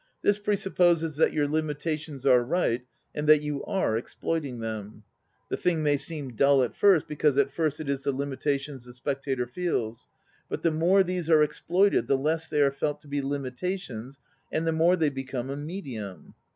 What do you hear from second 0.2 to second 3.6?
This presupposes that your limitations are right and that